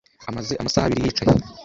Amaze 0.29 0.53
amasaha 0.61 0.85
abiri 0.87 1.05
yicaye. 1.07 1.39